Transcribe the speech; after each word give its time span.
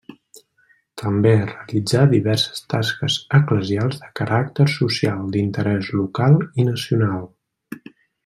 També 1.01 1.33
realitzà 1.49 2.05
diverses 2.13 2.63
tasques 2.75 3.17
eclesials 3.39 4.01
de 4.05 4.09
caràcter 4.21 4.67
social, 4.77 5.23
d'interès 5.37 5.91
local 6.01 6.41
i 6.63 6.67
nacional. 6.73 7.23